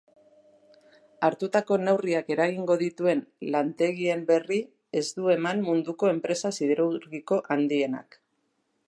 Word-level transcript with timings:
Hartutako 1.27 1.77
neurriak 1.81 2.31
eragingo 2.35 2.77
dituen 2.81 3.21
lantegien 3.57 4.23
berri 4.33 4.59
ez 5.03 5.07
du 5.19 5.31
eman 5.35 5.63
munduko 5.69 6.11
enpresa 6.15 6.53
siderurgiko 6.61 7.39
handienak. 7.57 8.19